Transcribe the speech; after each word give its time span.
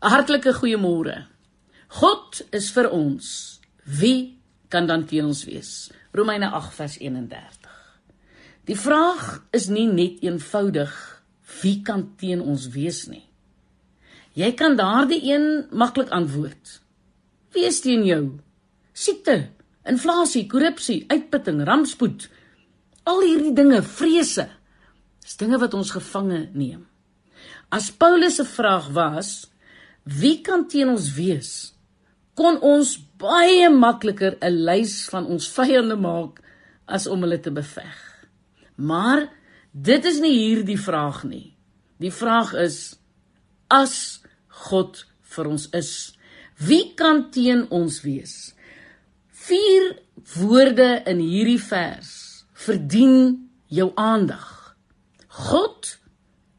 'n 0.00 0.08
Hartlike 0.08 0.52
goeiemôre. 0.56 1.26
God 2.00 2.40
is 2.56 2.70
vir 2.72 2.88
ons. 2.90 3.60
Wie 3.84 4.40
kan 4.72 4.86
dan 4.86 5.04
teen 5.04 5.26
ons 5.28 5.44
wees? 5.44 5.90
Romeine 6.16 6.48
8 6.56 6.74
vers 6.74 6.96
31. 6.98 7.68
Die 8.64 8.76
vraag 8.76 9.42
is 9.52 9.68
nie 9.68 9.86
net 9.86 10.22
eenvoudig 10.24 10.94
wie 11.60 11.82
kan 11.82 12.14
teen 12.16 12.40
ons 12.40 12.70
wees 12.72 13.02
nie. 13.12 13.26
Jy 14.32 14.52
kan 14.56 14.78
daardie 14.78 15.20
een 15.20 15.66
maklik 15.70 16.08
antwoord. 16.08 16.80
Wie 17.52 17.66
is 17.66 17.82
teen 17.84 18.06
jou? 18.06 18.40
Siekte, 18.92 19.50
inflasie, 19.84 20.46
korrupsie, 20.46 21.04
uitputting, 21.12 21.60
rampspoed. 21.66 22.30
Al 23.04 23.20
hierdie 23.26 23.52
dinge, 23.52 23.82
vrese, 23.82 24.48
is 25.26 25.36
dinge 25.36 25.60
wat 25.60 25.74
ons 25.74 25.92
gevange 25.92 26.46
neem. 26.54 26.86
As 27.68 27.90
Paulus 27.92 28.40
se 28.40 28.48
vraag 28.48 28.88
was, 28.96 29.50
wie 30.04 30.40
kan 30.42 30.66
teen 30.68 30.88
ons 30.88 31.10
wees? 31.16 31.74
Kon 32.34 32.60
ons 32.64 32.96
baie 33.20 33.68
makliker 33.70 34.38
'n 34.40 34.64
lys 34.64 35.08
van 35.10 35.26
ons 35.26 35.48
vyande 35.48 35.96
maak 35.96 36.40
as 36.86 37.06
om 37.06 37.20
hulle 37.22 37.40
te 37.40 37.50
beveg. 37.50 37.98
Maar 38.76 39.28
dit 39.72 40.04
is 40.04 40.20
nie 40.20 40.36
hierdie 40.38 40.78
vraag 40.78 41.24
nie. 41.24 41.56
Die 42.00 42.12
vraag 42.12 42.54
is 42.54 42.96
as 43.68 44.22
God 44.48 45.04
vir 45.22 45.46
ons 45.46 45.68
is, 45.76 46.16
wie 46.58 46.94
kan 46.94 47.30
teen 47.30 47.66
ons 47.70 48.00
wees? 48.02 48.54
Vier 49.30 50.00
woorde 50.36 51.02
in 51.06 51.20
hierdie 51.22 51.60
vers 51.60 52.44
verdien 52.52 53.48
jou 53.68 53.92
aandag. 53.96 54.76
God 55.28 55.98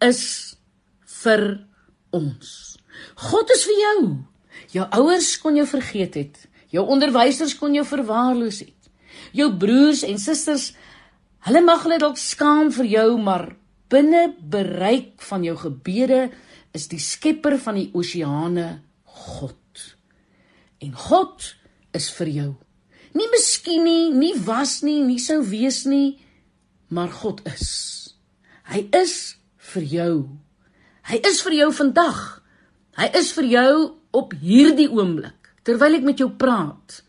is 0.02 0.55
vir 1.21 1.68
ons. 2.16 2.77
God 3.30 3.52
is 3.55 3.66
vir 3.68 3.80
jou. 3.81 3.98
Jou 4.72 4.86
ouers 4.98 5.32
kon 5.41 5.58
jou 5.59 5.68
vergeet 5.68 6.18
het. 6.20 6.38
Jou 6.72 6.86
onderwysers 6.88 7.55
kon 7.60 7.74
jou 7.76 7.84
verwaarloos 7.88 8.62
het. 8.63 8.91
Jou 9.35 9.49
broers 9.60 10.04
en 10.07 10.20
susters, 10.20 10.71
hulle 11.48 11.62
mag 11.63 11.84
hulle 11.85 11.99
dalk 12.02 12.20
skaam 12.20 12.71
vir 12.76 12.88
jou, 12.91 13.10
maar 13.20 13.49
binne 13.91 14.32
bereik 14.40 15.20
van 15.27 15.43
jou 15.43 15.57
gebede 15.60 16.30
is 16.76 16.88
die 16.91 16.99
skepper 17.04 17.57
van 17.60 17.80
die 17.80 17.90
oseane 17.98 18.82
God. 19.04 19.58
En 20.82 20.96
God 20.96 21.52
is 21.96 22.10
vir 22.15 22.32
jou. 22.32 22.52
Nie 23.12 23.27
miskien 23.34 23.84
nie, 23.84 24.12
nie 24.15 24.35
was 24.46 24.80
nie, 24.87 25.02
nie 25.04 25.20
sou 25.20 25.41
wees 25.43 25.84
nie, 25.85 26.21
maar 26.87 27.12
God 27.12 27.43
is. 27.52 28.15
Hy 28.71 28.85
is 28.96 29.35
vir 29.74 29.84
jou. 29.84 30.13
Hy 31.12 31.20
is 31.27 31.41
vir 31.43 31.58
jou 31.60 31.71
vandag. 31.76 32.40
Hy 32.99 33.07
is 33.17 33.31
vir 33.37 33.47
jou 33.47 33.73
op 34.11 34.34
hierdie 34.35 34.89
oomblik 34.91 35.51
terwyl 35.63 35.99
ek 35.99 36.05
met 36.05 36.20
jou 36.20 36.29
praat. 36.29 37.01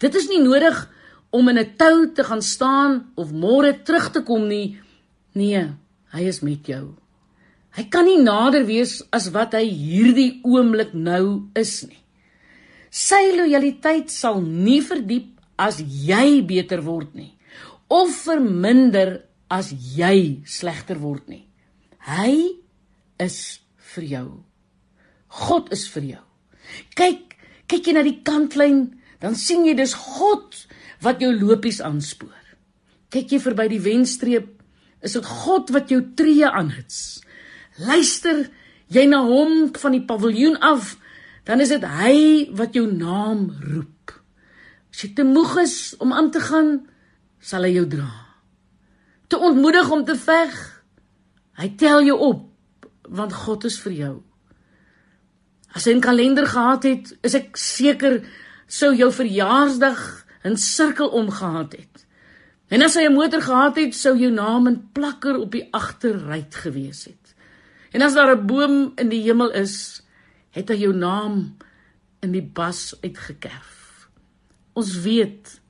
Dit 0.00 0.14
is 0.14 0.28
nie 0.30 0.40
nodig 0.42 0.76
om 1.30 1.48
in 1.48 1.58
'n 1.58 1.76
tou 1.76 2.12
te 2.12 2.24
gaan 2.24 2.42
staan 2.42 3.12
of 3.16 3.32
môre 3.32 3.72
terug 3.84 4.12
te 4.12 4.22
kom 4.22 4.48
nie. 4.48 4.78
Nee, 5.34 5.72
hy 6.12 6.22
is 6.22 6.40
met 6.42 6.66
jou. 6.66 6.94
Hy 7.70 7.84
kan 7.84 8.04
nie 8.04 8.18
nader 8.18 8.64
wees 8.66 9.02
as 9.12 9.30
wat 9.30 9.52
hy 9.52 9.64
hierdie 9.64 10.40
oomblik 10.42 10.92
nou 10.92 11.50
is 11.54 11.86
nie. 11.86 12.02
Sy 12.90 13.36
lojaliteit 13.36 14.10
sal 14.10 14.40
nie 14.42 14.80
verdiep 14.82 15.38
as 15.56 15.78
jy 15.78 16.42
beter 16.42 16.82
word 16.82 17.14
nie 17.14 17.36
of 17.90 18.10
verminder 18.24 19.22
as 19.50 19.72
jy 19.72 20.42
slegter 20.46 20.98
word 20.98 21.26
nie. 21.28 21.46
Hy 22.06 22.56
is 23.18 23.60
vir 23.94 24.04
jou. 24.04 24.28
God 25.30 25.70
is 25.74 25.86
vir 25.94 26.06
jou. 26.14 26.22
Kyk, 26.98 27.36
kyk 27.70 27.86
jy 27.86 27.94
na 27.94 28.04
die 28.06 28.18
kantlyn, 28.26 28.82
dan 29.22 29.36
sien 29.38 29.66
jy 29.68 29.76
dis 29.78 29.94
God 29.94 30.56
wat 31.04 31.22
jou 31.22 31.30
lopies 31.34 31.80
aanspoor. 31.84 32.34
Kyk 33.10 33.34
jy 33.34 33.40
verby 33.42 33.68
die 33.72 33.82
wenstreep, 33.82 34.48
is 35.02 35.16
dit 35.16 35.26
God 35.26 35.70
wat 35.74 35.90
jou 35.92 36.00
tree 36.16 36.46
aanhits. 36.46 37.20
Luister 37.80 38.48
jy 38.92 39.06
na 39.08 39.22
hom 39.26 39.70
van 39.80 39.96
die 39.96 40.04
paviljoen 40.06 40.58
af, 40.64 40.96
dan 41.48 41.62
is 41.62 41.72
dit 41.72 41.84
hy 41.84 42.16
wat 42.58 42.76
jou 42.76 42.86
naam 42.90 43.48
roep. 43.62 44.14
As 44.90 45.04
jy 45.04 45.12
te 45.16 45.24
moeg 45.26 45.56
is 45.62 45.76
om 46.02 46.12
aan 46.12 46.30
te 46.34 46.42
gaan, 46.42 46.74
sal 47.40 47.64
hy 47.64 47.72
jou 47.78 47.86
dra. 47.88 48.10
Te 49.30 49.38
ontmoedig 49.38 49.90
om 49.94 50.04
te 50.04 50.16
veg, 50.18 50.56
hy 51.60 51.68
tel 51.80 52.04
jou 52.10 52.18
op 52.30 52.46
want 53.10 53.34
God 53.34 53.64
is 53.66 53.78
vir 53.82 53.94
jou. 53.96 54.16
As 55.74 55.84
hy 55.84 55.94
'n 55.94 56.00
kalender 56.00 56.46
gehad 56.46 56.82
het, 56.82 57.16
is 57.22 57.34
ek 57.34 57.56
seker 57.56 58.22
sou 58.66 58.94
jou 58.94 59.12
verjaarsdag 59.12 60.26
in 60.42 60.56
sirkel 60.56 61.08
omgehad 61.08 61.72
het. 61.72 62.06
En 62.70 62.82
as 62.82 62.94
hy 62.94 63.06
'n 63.06 63.14
motor 63.14 63.42
gehad 63.42 63.76
het, 63.76 63.94
sou 63.94 64.16
jou 64.18 64.32
naam 64.32 64.66
in 64.66 64.88
plakker 64.92 65.36
op 65.38 65.50
die 65.52 65.68
agterruit 65.70 66.54
gewees 66.54 67.04
het. 67.04 67.34
En 67.92 68.02
as 68.02 68.14
daar 68.14 68.36
'n 68.36 68.46
boom 68.46 68.92
in 68.96 69.08
die 69.08 69.22
hemel 69.22 69.50
is, 69.50 70.02
het 70.50 70.68
hy 70.68 70.76
jou 70.76 70.94
naam 70.94 71.56
in 72.20 72.32
die 72.32 72.42
bas 72.42 72.94
uitgekerf. 73.00 74.08
Ons 74.72 75.00
weet, 75.00 75.60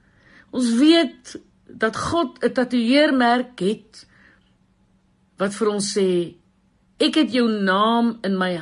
ons 0.50 0.74
weet 0.74 1.40
dat 1.66 1.96
God 1.96 2.44
'n 2.44 2.52
tatoeëermerk 2.52 3.58
het 3.58 4.06
wat 5.36 5.54
vir 5.54 5.68
ons 5.68 5.98
sê 5.98 6.34
ek 6.98 7.14
het 7.14 7.32
jou 7.32 7.48
naam 7.62 8.18
in 8.22 8.36
my 8.38 8.56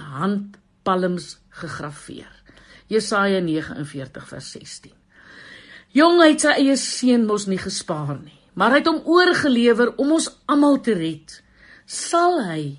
handpalms 0.88 1.38
gegraveer. 1.50 2.32
Jesaja 2.88 3.40
49 3.40 4.28
vers 4.28 4.50
16. 4.52 4.92
Jong 5.92 6.20
het 6.22 6.44
sy 6.44 6.54
eie 6.56 6.76
seun 6.76 7.26
mos 7.28 7.46
nie 7.48 7.58
gespaar 7.60 8.16
nie, 8.20 8.36
maar 8.54 8.72
hy 8.72 8.80
het 8.80 8.88
hom 8.88 9.02
oorgelewer 9.04 9.94
om 10.00 10.12
ons 10.16 10.28
almal 10.48 10.80
te 10.84 10.94
red. 10.96 11.40
Sal 11.86 12.40
hy 12.48 12.78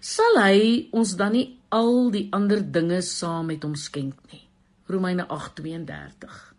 sal 0.00 0.38
hy 0.40 0.88
ons 0.96 1.12
dan 1.18 1.34
nie 1.36 1.58
al 1.70 2.08
die 2.10 2.28
ander 2.32 2.62
dinge 2.62 3.02
saam 3.04 3.50
met 3.50 3.62
hom 3.66 3.74
skenk 3.76 4.16
nie. 4.32 4.46
Romeine 4.88 5.26
8:32. 5.28 6.54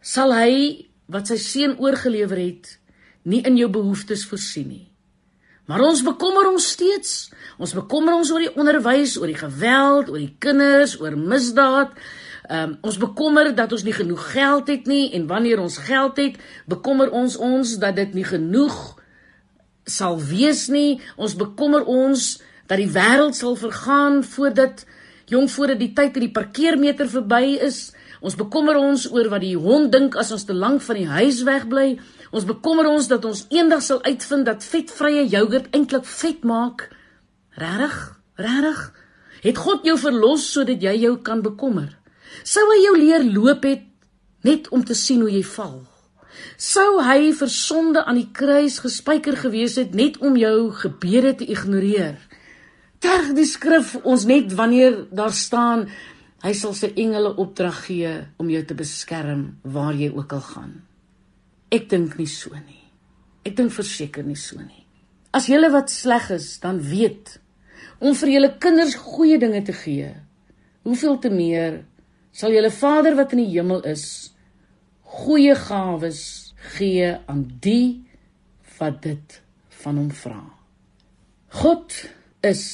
Sal 0.00 0.32
hy 0.32 0.86
wat 1.08 1.28
sy 1.28 1.36
seun 1.36 1.76
oorgelewer 1.78 2.38
het, 2.38 2.78
nie 3.24 3.42
in 3.42 3.56
jou 3.56 3.68
behoeftes 3.68 4.24
voorsien 4.28 4.68
nie. 4.68 4.86
Maar 5.64 5.80
ons 5.80 6.02
bekommer 6.04 6.50
ons 6.50 6.66
steeds. 6.74 7.30
Ons 7.56 7.72
bekommer 7.76 8.18
ons 8.18 8.30
oor 8.34 8.42
die 8.44 8.52
onderwys, 8.52 9.16
oor 9.20 9.30
die 9.30 9.38
geweld, 9.38 10.10
oor 10.12 10.20
die 10.20 10.34
kinders, 10.38 10.98
oor 11.00 11.16
misdaad. 11.16 11.94
Ehm 12.44 12.74
um, 12.74 12.74
ons 12.84 12.98
bekommer 13.00 13.54
dat 13.56 13.72
ons 13.72 13.86
nie 13.86 13.94
genoeg 13.96 14.24
geld 14.34 14.68
het 14.68 14.86
nie 14.86 15.14
en 15.16 15.24
wanneer 15.26 15.62
ons 15.62 15.78
geld 15.86 16.18
het, 16.20 16.34
bekommer 16.68 17.08
ons 17.10 17.38
ons 17.40 17.78
dat 17.80 17.96
dit 17.96 18.12
nie 18.12 18.26
genoeg 18.28 18.76
sal 19.88 20.20
wees 20.20 20.66
nie. 20.68 21.00
Ons 21.16 21.38
bekommer 21.40 21.88
ons 21.88 22.42
dat 22.68 22.76
die 22.80 22.90
wêreld 22.92 23.36
sal 23.36 23.56
vergaan 23.56 24.20
voordat 24.24 24.84
jong 25.30 25.48
voordat 25.50 25.80
die 25.80 25.92
tyd 25.96 26.18
in 26.18 26.26
die 26.26 26.34
parkeermeter 26.34 27.08
verby 27.10 27.56
is. 27.64 27.92
Ons 28.24 28.36
bekommer 28.40 28.78
ons 28.80 29.06
oor 29.12 29.28
wat 29.32 29.44
die 29.44 29.56
hond 29.60 29.92
dink 29.92 30.16
as 30.20 30.32
ons 30.32 30.46
te 30.48 30.56
lank 30.56 30.82
van 30.84 31.00
die 31.00 31.08
huis 31.08 31.42
wegbly. 31.44 31.88
Ons 32.32 32.46
bekommer 32.48 32.88
ons 32.88 33.08
dat 33.10 33.24
ons 33.28 33.44
eendag 33.52 33.82
sal 33.84 34.02
uitvind 34.04 34.48
dat 34.48 34.64
vetvrye 34.64 35.26
jogurt 35.28 35.68
eintlik 35.76 36.06
vet 36.08 36.44
maak. 36.44 36.88
Regtig? 37.60 37.98
Regtig? 38.40 38.84
Het 39.44 39.60
God 39.60 39.84
jou 39.84 39.96
verlos 40.00 40.46
sodat 40.52 40.82
jy 40.82 40.94
jou 41.04 41.18
kan 41.22 41.42
bekommer? 41.44 41.90
Sou 42.42 42.64
hy 42.72 42.78
jou 42.82 42.94
leer 42.98 43.26
loop 43.28 43.66
het 43.68 43.84
net 44.44 44.70
om 44.72 44.84
te 44.84 44.96
sien 44.96 45.20
hoe 45.20 45.30
jy 45.30 45.44
val? 45.54 45.82
Sou 46.58 47.02
hy 47.04 47.32
vir 47.36 47.50
sonde 47.52 48.02
aan 48.04 48.18
die 48.18 48.30
kruis 48.32 48.80
gespijker 48.82 49.36
gewees 49.38 49.76
het 49.80 49.94
net 49.94 50.18
om 50.24 50.36
jou 50.38 50.72
gebede 50.80 51.34
te 51.40 51.48
ignoreer? 51.50 52.16
Terg 53.04 53.34
die 53.36 53.44
skrif 53.44 53.98
ons 54.00 54.24
net 54.24 54.54
wanneer 54.56 55.02
daar 55.12 55.34
staan 55.36 55.84
hy 56.44 56.52
sal 56.56 56.72
sy 56.76 56.88
engele 57.00 57.34
opdrag 57.40 57.82
gee 57.86 58.12
om 58.40 58.48
jou 58.52 58.62
te 58.64 58.76
beskerm 58.76 59.44
waar 59.76 59.92
jy 59.96 60.08
ook 60.12 60.32
al 60.36 60.44
gaan. 60.44 60.72
Ek 61.72 61.88
dink 61.90 62.16
nie 62.16 62.28
so 62.28 62.52
nie. 62.56 62.80
Ek 63.44 63.56
dink 63.58 63.72
verseker 63.76 64.24
nie 64.24 64.38
so 64.40 64.56
nie. 64.60 64.86
As 65.36 65.50
julle 65.50 65.68
wat 65.72 65.92
sleg 65.92 66.30
is, 66.36 66.54
dan 66.62 66.80
weet 66.80 67.36
om 68.00 68.16
vir 68.16 68.32
julle 68.34 68.52
kinders 68.60 68.96
goeie 69.00 69.36
dinge 69.40 69.60
te 69.66 69.76
gee. 69.76 70.12
Hoeveel 70.84 71.20
te 71.20 71.32
meer 71.32 71.82
sal 72.32 72.56
julle 72.56 72.72
Vader 72.72 73.16
wat 73.20 73.36
in 73.36 73.44
die 73.44 73.52
hemel 73.52 73.84
is 73.88 74.32
goeie 75.14 75.54
gawes 75.60 76.54
gee 76.74 77.12
aan 77.28 77.44
die 77.62 78.04
wat 78.78 79.02
dit 79.04 79.40
van 79.84 80.00
hom 80.00 80.10
vra. 80.10 80.40
God 81.60 81.94
is 82.44 82.64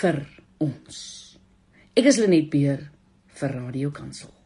vir 0.00 0.22
ons. 0.62 1.00
Ek 1.92 2.08
is 2.08 2.20
Lenet 2.22 2.48
Beer 2.52 2.86
vir 3.40 3.58
Radio 3.58 3.92
Kansel. 3.94 4.41